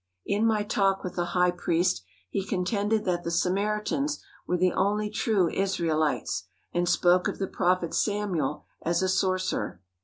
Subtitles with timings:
[0.25, 2.01] In my talk with the high priest
[2.31, 7.93] he contended that the Samaritans were the only true Israelites, and spoke of the prophet
[7.93, 9.79] Samuel as a sorcerer.